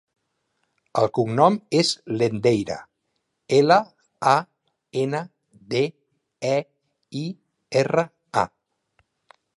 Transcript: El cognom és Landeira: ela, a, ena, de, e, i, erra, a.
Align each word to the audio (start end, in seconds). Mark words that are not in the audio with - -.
El 1.01 1.09
cognom 1.17 1.57
és 1.81 1.91
Landeira: 2.21 2.77
ela, 3.59 3.77
a, 4.33 4.35
ena, 5.05 5.23
de, 5.75 5.85
e, 6.55 6.59
i, 7.25 7.25
erra, 7.85 8.11
a. 8.45 8.49